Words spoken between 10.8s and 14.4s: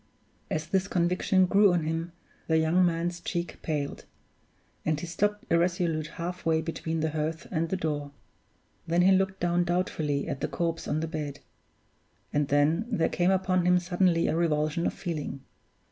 on the bed; and then there came upon him suddenly a